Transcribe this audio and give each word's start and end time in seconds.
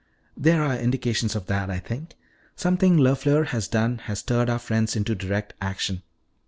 "There 0.35 0.63
are 0.63 0.73
indications 0.75 1.35
of 1.35 1.45
that, 1.45 1.69
I 1.69 1.77
think. 1.77 2.15
Something 2.55 2.97
LeFleur 2.97 3.45
has 3.49 3.67
done 3.67 3.99
has 4.05 4.17
stirred 4.17 4.49
our 4.49 4.57
friends 4.57 4.95
into 4.95 5.13
direct 5.13 5.53
action. 5.61 6.01